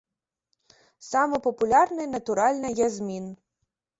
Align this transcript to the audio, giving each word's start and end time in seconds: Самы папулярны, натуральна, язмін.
Самы 1.09 1.41
папулярны, 1.47 2.03
натуральна, 2.15 2.67
язмін. 2.87 3.31